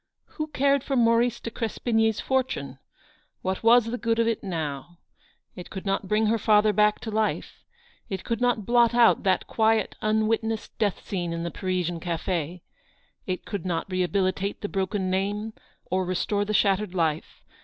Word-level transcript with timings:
Who 0.39 0.47
cared 0.47 0.83
for 0.83 0.95
Maurice 0.95 1.39
de 1.39 1.51
Crespigny's 1.51 2.19
fortune? 2.19 2.79
What 3.43 3.61
was 3.61 3.85
the 3.85 3.99
good 3.99 4.17
of 4.17 4.27
it 4.27 4.43
now? 4.43 4.97
It 5.55 5.69
could 5.69 5.85
not 5.85 6.07
bring 6.07 6.25
her 6.25 6.39
father 6.39 6.73
back 6.73 6.99
to 7.01 7.11
life; 7.11 7.63
it 8.09 8.23
could 8.23 8.41
not 8.41 8.65
blot 8.65 8.95
out 8.95 9.21
that 9.21 9.45
quiet, 9.45 9.93
unwitnessed 10.01 10.75
death 10.79 11.07
scene 11.07 11.31
in 11.33 11.43
the 11.43 11.51
Parisian 11.51 11.99
cafe; 11.99 12.63
it 13.27 13.45
could 13.45 13.63
not 13.63 13.91
rehabilitate 13.91 14.61
the 14.61 14.67
broken 14.69 15.11
name, 15.11 15.53
or 15.91 16.03
restore 16.03 16.45
the 16.45 16.51
shattered 16.55 16.95
life. 16.95 17.43